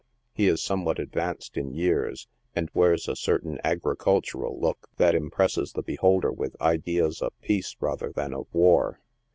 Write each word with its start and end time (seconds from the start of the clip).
He 0.33 0.47
is 0.47 0.63
somewhat 0.63 0.97
advanced 0.97 1.57
in 1.57 1.75
years, 1.75 2.27
and 2.55 2.71
wears 2.73 3.07
a 3.07 3.15
certain 3.15 3.59
agricultural 3.63 4.59
look 4.59 4.87
that 4.97 5.13
im 5.13 5.29
presses 5.29 5.73
the 5.73 5.83
beholder 5.83 6.31
with 6.31 6.59
ideas 6.59 7.21
of 7.21 7.39
peace 7.41 7.75
rather 7.79 8.11
than 8.11 8.33
of 8.33 8.47
war. 8.51 8.99